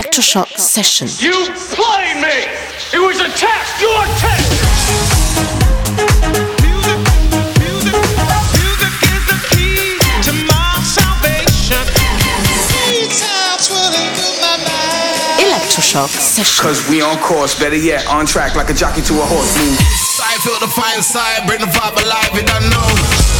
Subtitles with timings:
[0.00, 1.08] Electroshock Session.
[1.20, 1.32] You
[1.76, 2.48] played me!
[2.94, 3.82] It was a test!
[3.82, 4.48] Your test!
[15.36, 16.64] Electroshock Session.
[16.64, 19.54] Cause we on course, better yet, on track like a jockey to a horse.
[19.58, 19.78] Move.
[20.24, 23.39] I feel the fine side, bring the vibe alive, you don't know.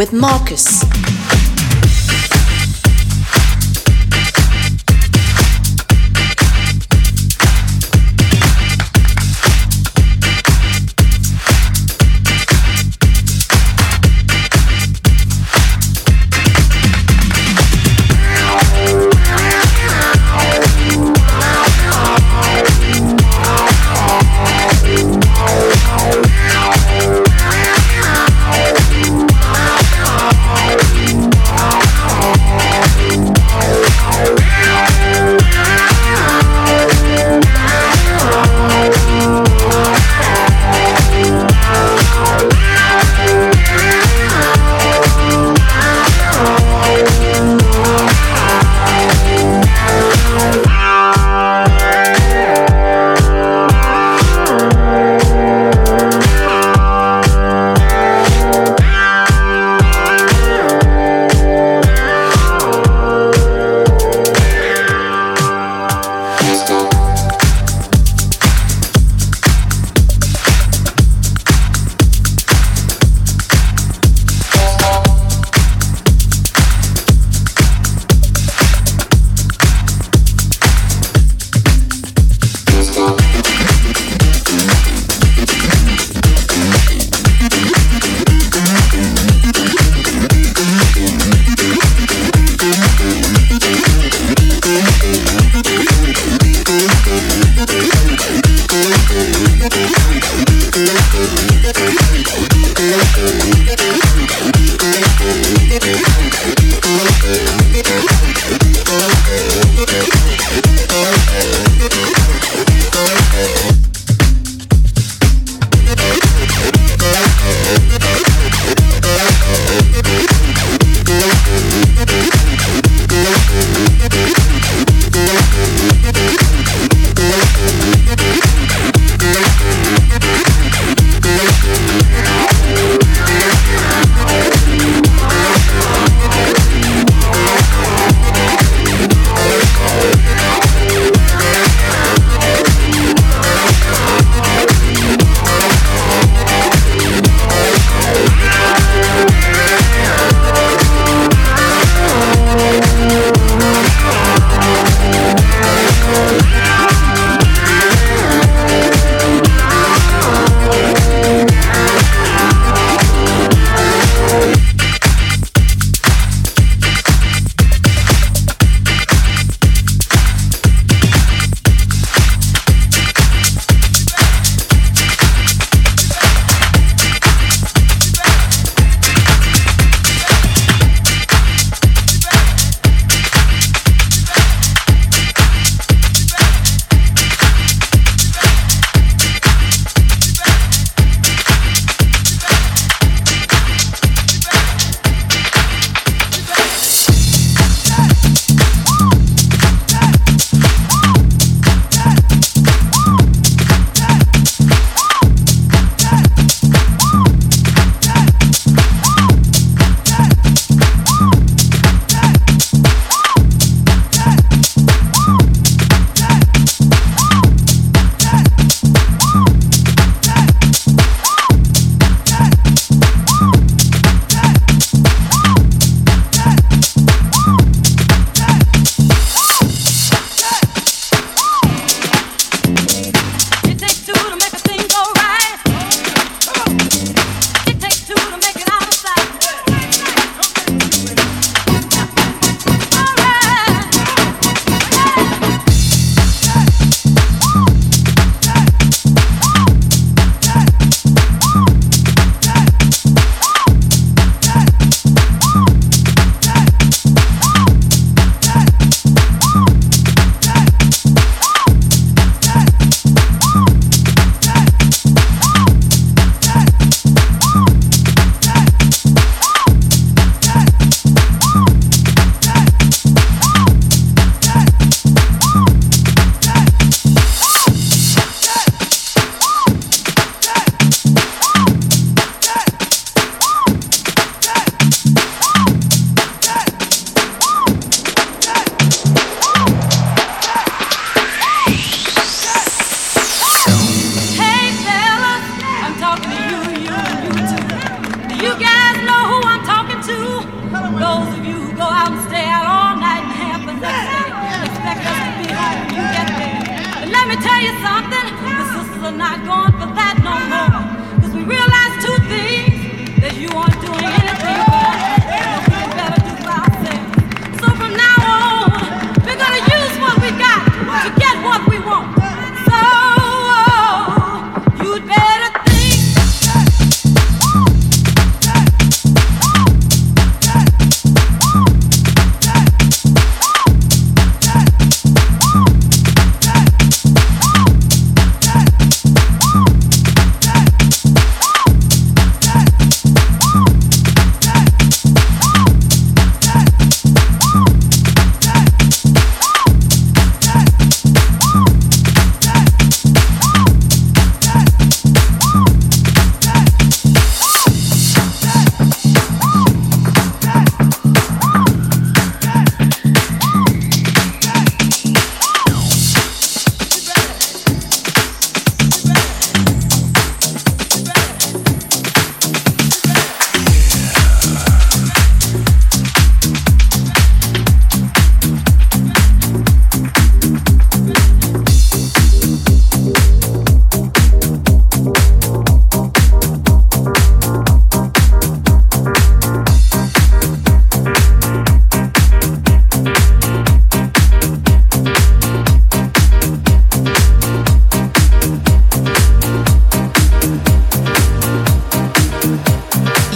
[0.00, 1.09] With Marcus.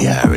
[0.00, 0.29] Yeah.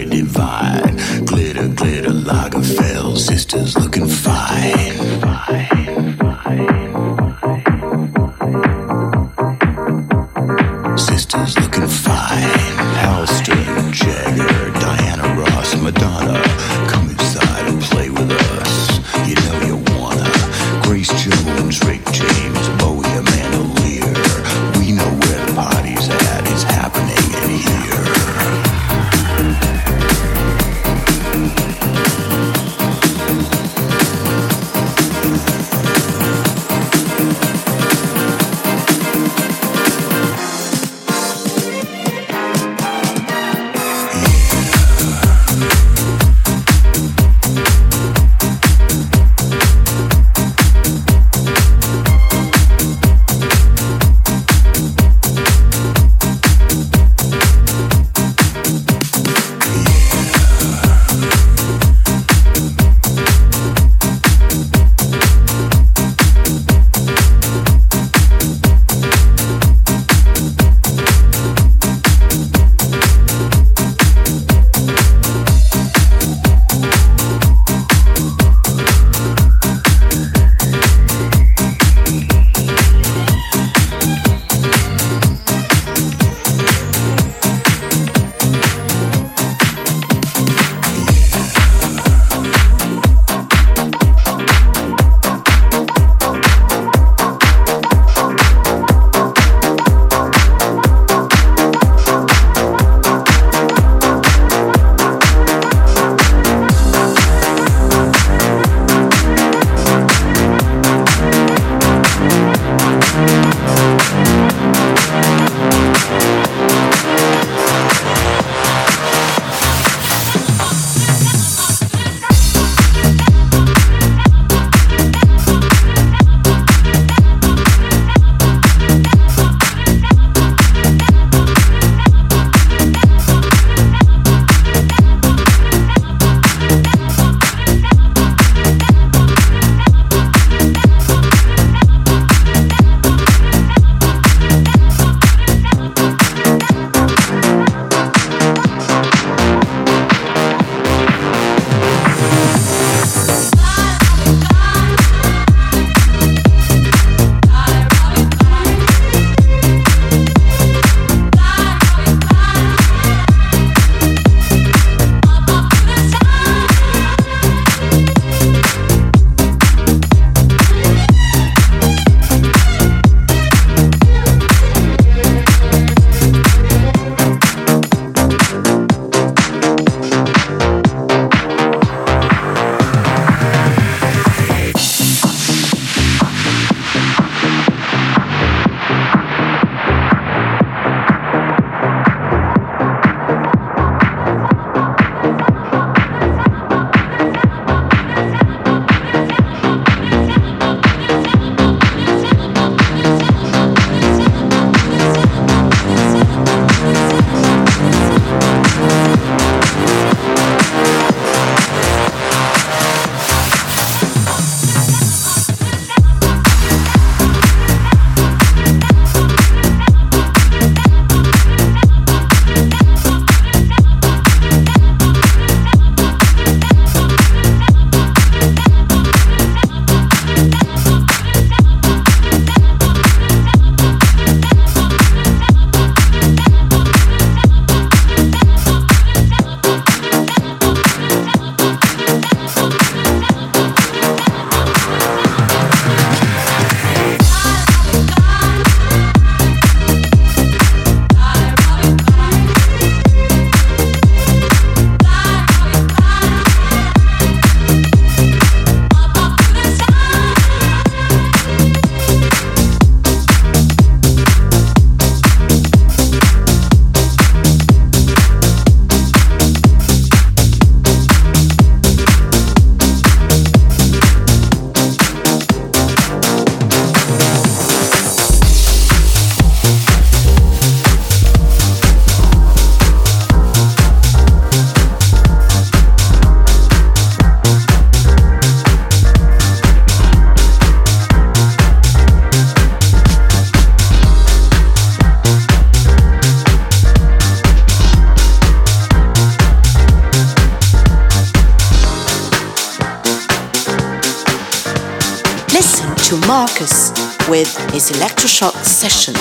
[306.34, 306.90] Marcus
[307.30, 309.14] with his electroshock session.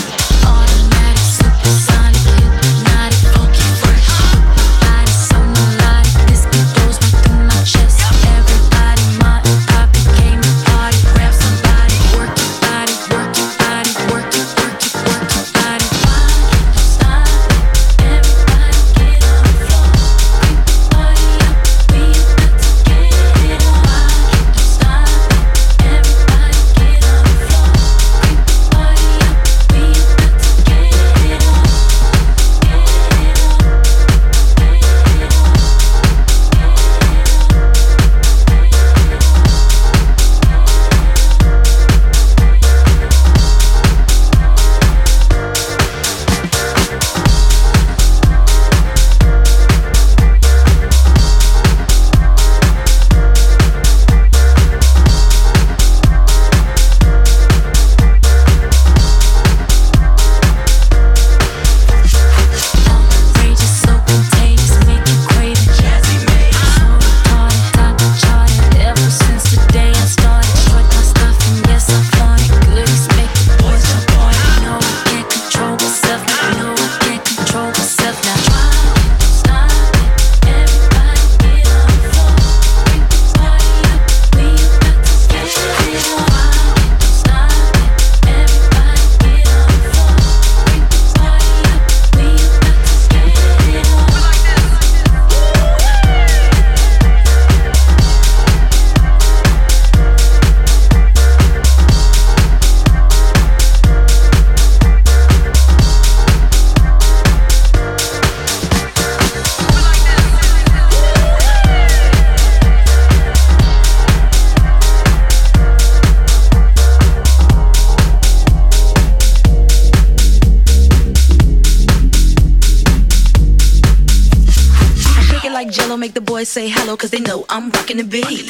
[126.45, 128.49] Say hello cause they know I'm rocking the beat.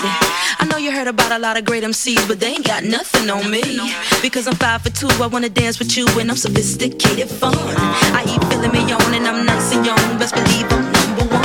[0.60, 3.28] I know you heard about a lot of great MCs, but they ain't got nothing
[3.28, 3.62] on me.
[4.22, 7.54] Because I'm five for two, I wanna dance with you and I'm sophisticated fun.
[7.56, 11.41] I eat filet mignon and I'm nice and young, best believe I'm number one.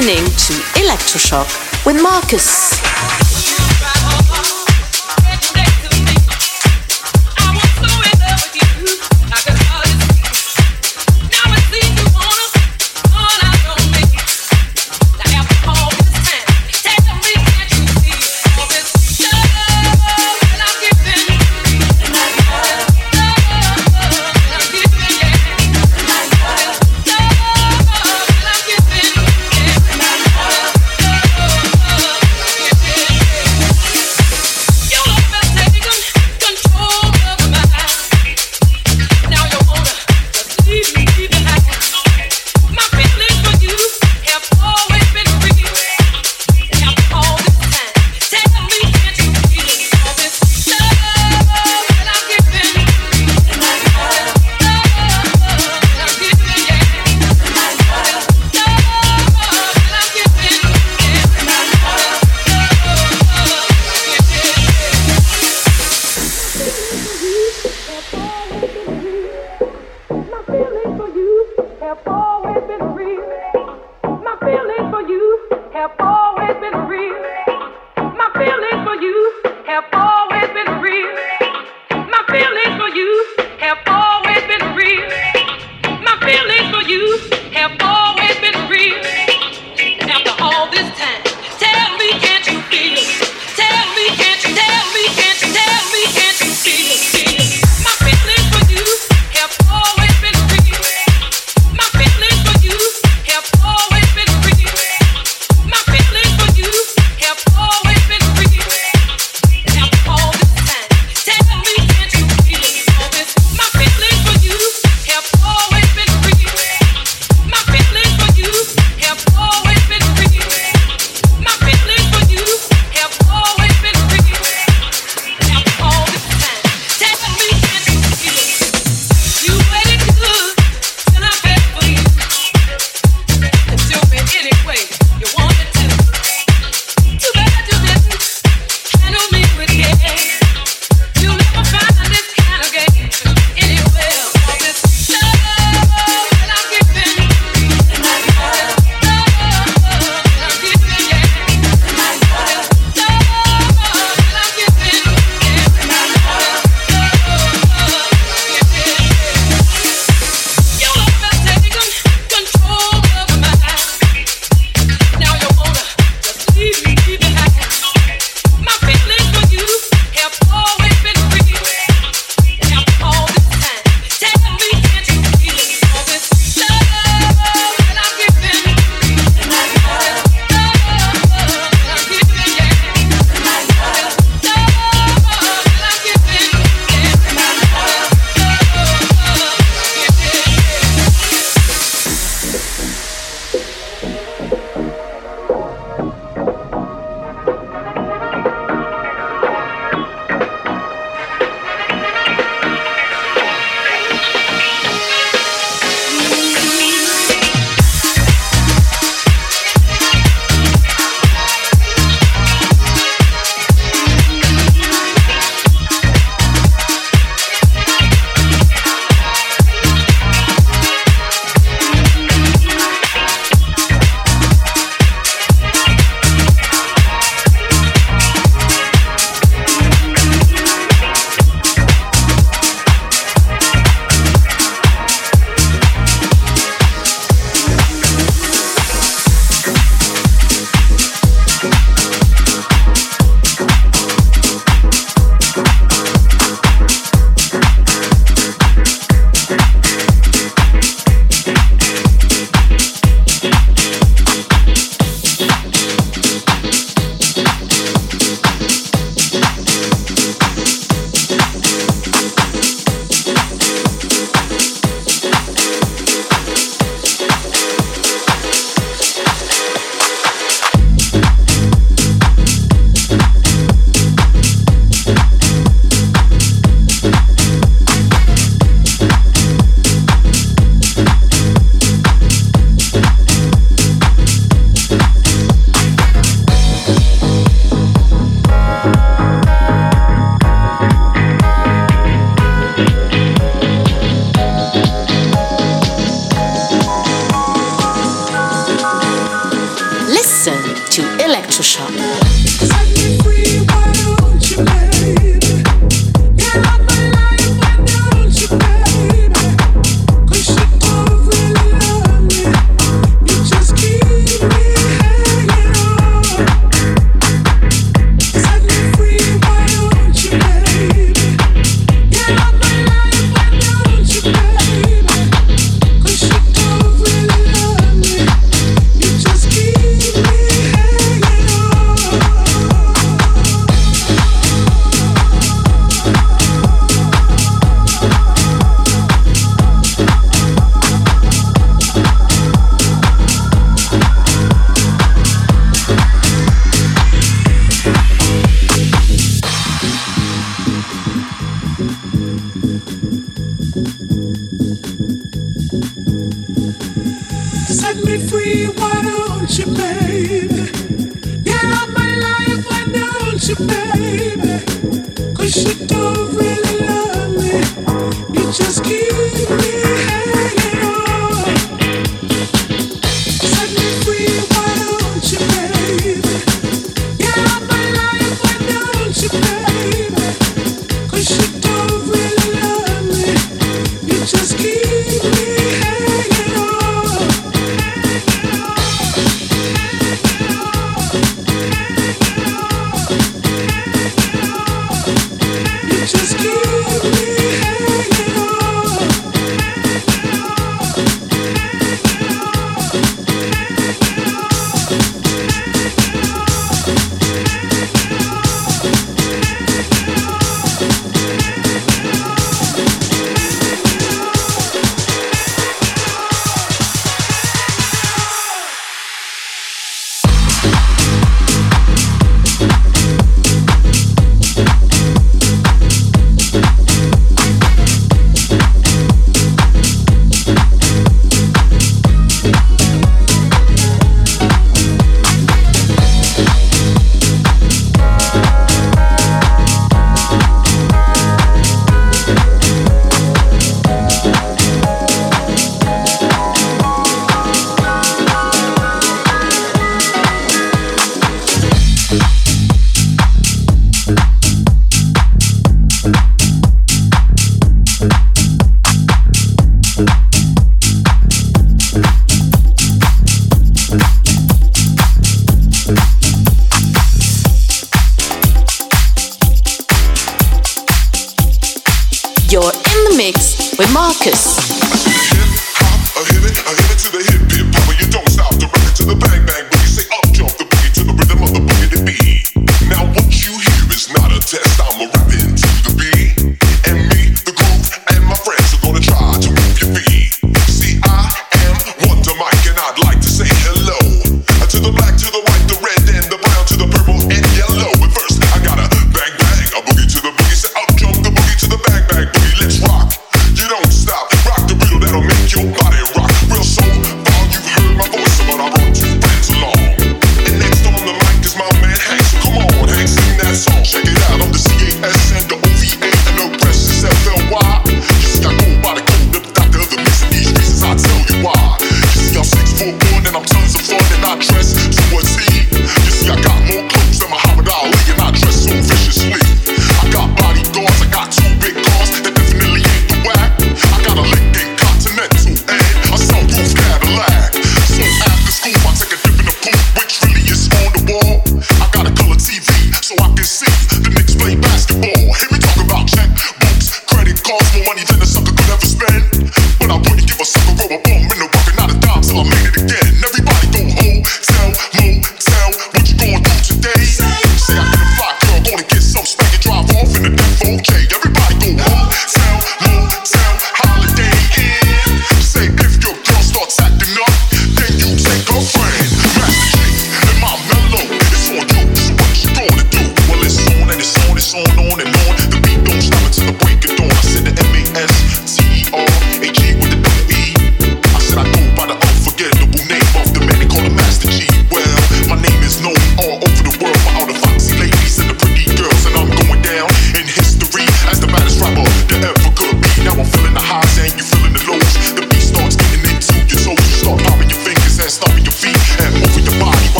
[0.00, 3.29] Listening to Electroshock with Marcus.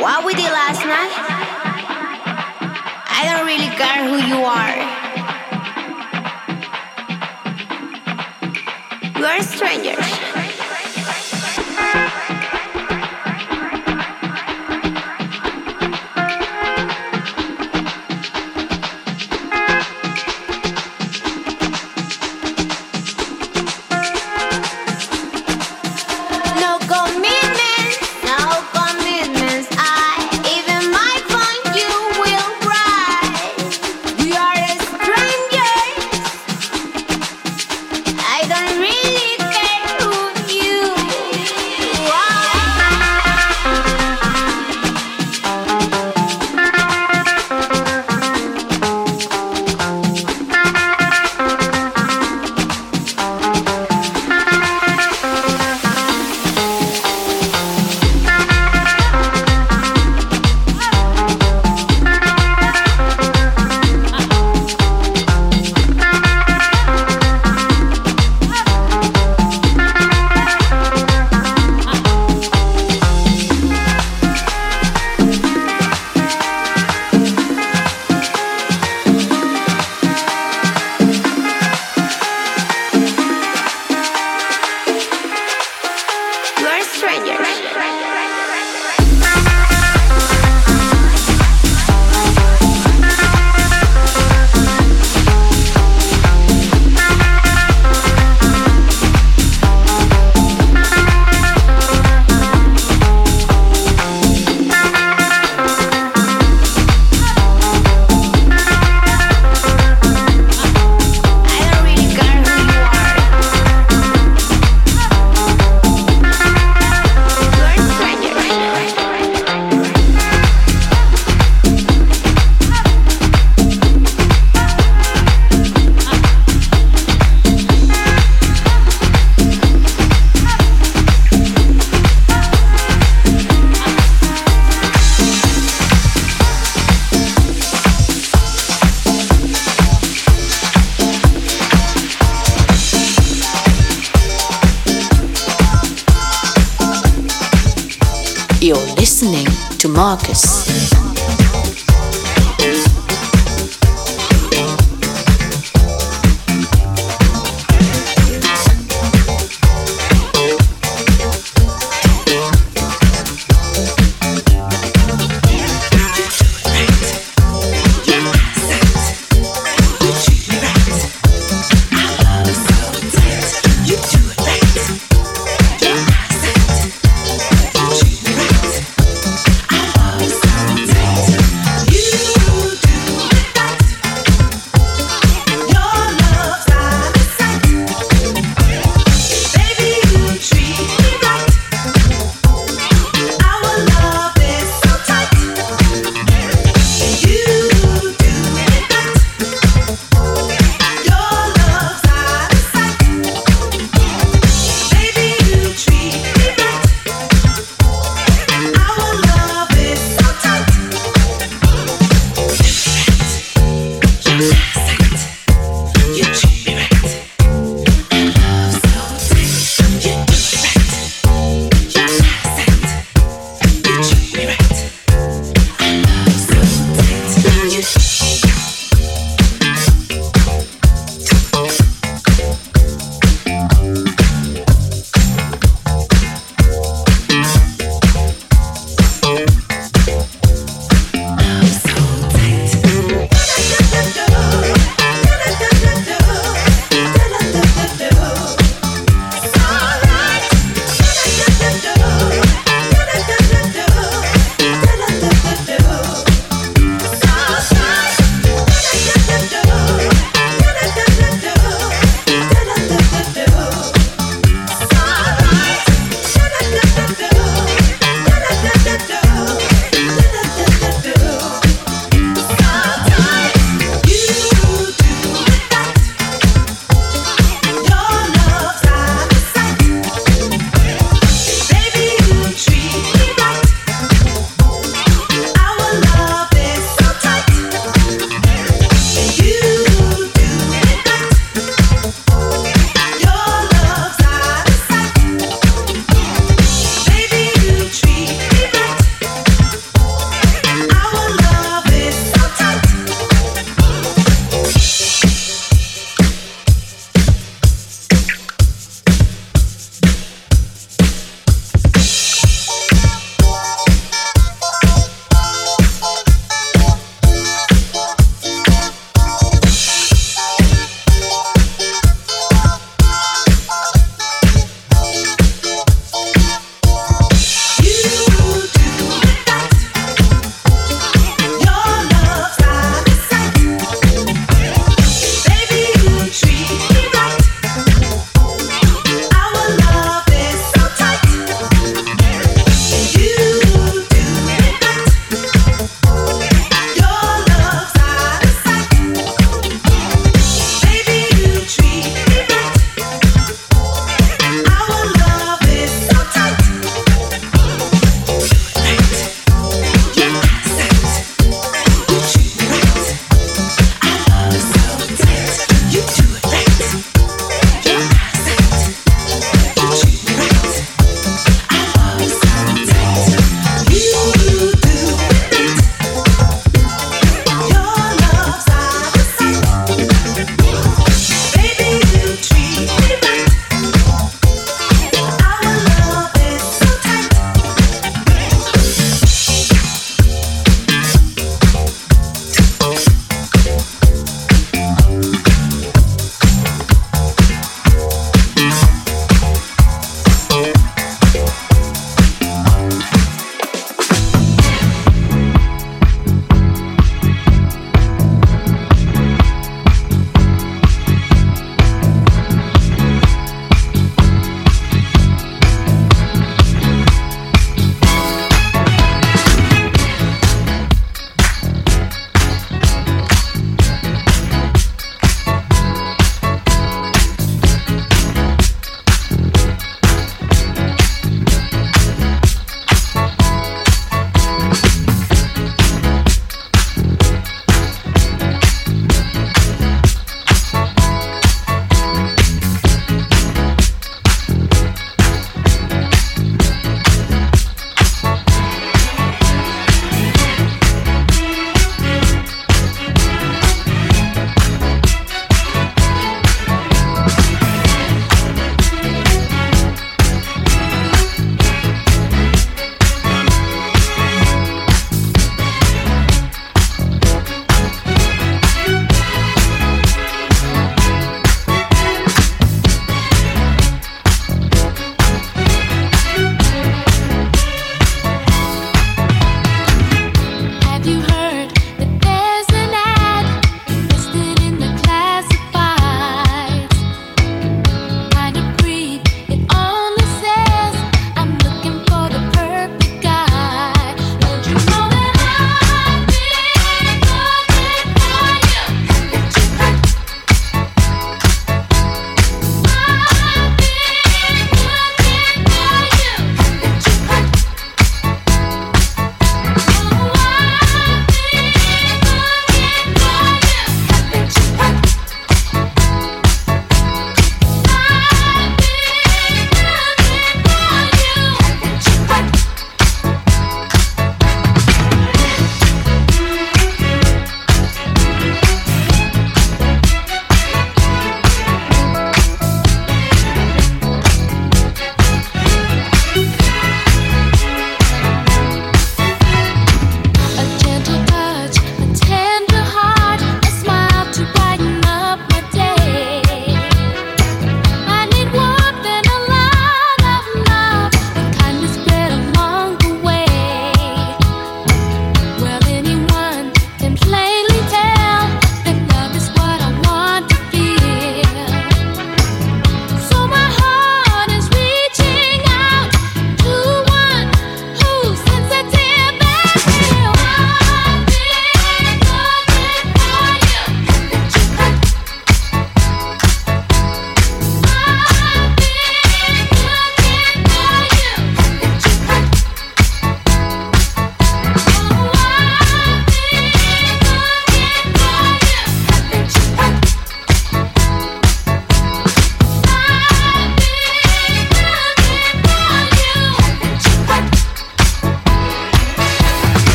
[0.00, 1.12] What we did last night?
[3.12, 4.76] I don't really care who you are.
[9.18, 10.29] You are strangers.